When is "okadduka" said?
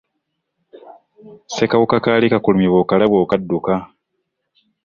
3.25-3.73